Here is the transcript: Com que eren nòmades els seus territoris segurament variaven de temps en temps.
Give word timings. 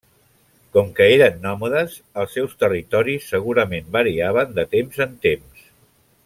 Com 0.77 0.87
que 0.99 1.05
eren 1.17 1.35
nòmades 1.43 1.97
els 2.23 2.33
seus 2.37 2.57
territoris 2.63 3.29
segurament 3.35 3.93
variaven 3.99 4.57
de 4.57 4.67
temps 4.73 5.05
en 5.07 5.15
temps. 5.29 5.63